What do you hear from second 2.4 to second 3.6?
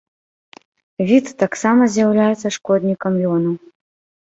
шкоднікам лёну.